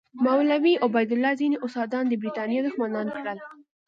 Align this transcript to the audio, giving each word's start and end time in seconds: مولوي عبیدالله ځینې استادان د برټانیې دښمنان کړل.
مولوي 0.25 0.73
عبیدالله 0.85 1.31
ځینې 1.41 1.57
استادان 1.65 2.05
د 2.07 2.13
برټانیې 2.21 2.59
دښمنان 2.67 3.07
کړل. 3.17 3.37